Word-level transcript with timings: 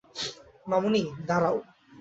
মামুনি, 0.67 1.01
দাঁড়াও। 1.27 1.57